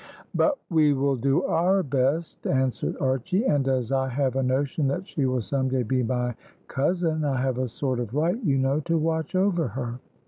[0.33, 5.07] "But we will do our best!" answered Archy; "and as I have a notion that
[5.07, 6.33] she will some day be my
[6.67, 9.99] cousin, I have a sort of right, you know, to watch over her."